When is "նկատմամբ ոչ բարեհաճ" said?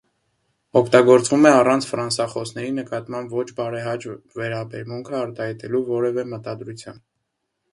2.77-4.09